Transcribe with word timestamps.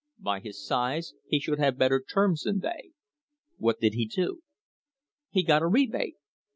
By 0.17 0.39
his 0.39 0.65
size 0.65 1.13
he 1.27 1.39
should 1.39 1.59
have 1.59 1.77
better 1.77 2.01
terms 2.01 2.41
than 2.41 2.61
they. 2.61 2.93
What 3.59 3.79
did 3.79 3.93
he 3.93 4.07
do? 4.07 4.41
He 5.29 5.43
got 5.43 5.61
a 5.61 5.67
rebate. 5.67 6.15